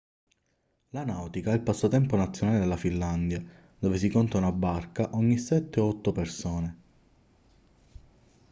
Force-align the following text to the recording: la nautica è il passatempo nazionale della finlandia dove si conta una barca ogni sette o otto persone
la 0.93 1.03
nautica 1.05 1.51
è 1.51 1.53
il 1.53 1.61
passatempo 1.61 2.15
nazionale 2.15 2.57
della 2.57 2.75
finlandia 2.75 3.45
dove 3.77 3.99
si 3.99 4.09
conta 4.09 4.39
una 4.39 4.51
barca 4.51 5.11
ogni 5.13 5.37
sette 5.37 5.79
o 5.79 5.89
otto 5.89 6.11
persone 6.11 6.77